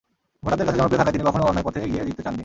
[0.43, 2.39] ভোটারদের কাছে জনপ্রিয় থাকায় তিনি কখনো অন্যায় পথে গিয়ে জিততে চাননি।